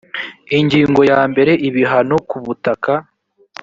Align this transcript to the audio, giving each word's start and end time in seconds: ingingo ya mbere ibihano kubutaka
ingingo 0.57 1.01
ya 1.11 1.21
mbere 1.31 1.51
ibihano 1.67 2.15
kubutaka 2.29 2.91